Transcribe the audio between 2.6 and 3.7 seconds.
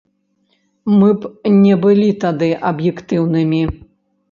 аб'ектыўнымі.